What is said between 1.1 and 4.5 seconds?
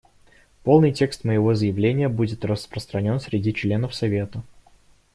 моего заявления будет распространен среди членов Совета.